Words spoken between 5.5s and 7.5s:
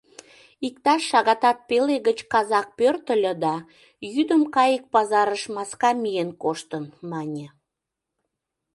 маска миен коштын, мане.